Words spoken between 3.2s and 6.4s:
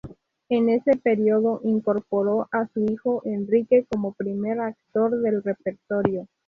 Enrique como primer actor del repertorio.